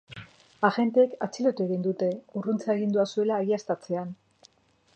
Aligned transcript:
Agenteek 0.67 1.11
atxilotu 1.25 1.67
egin 1.69 1.83
dute 1.87 2.09
urruntze-agindua 2.41 3.05
zuela 3.17 3.39
egiaztatzean. 3.45 4.09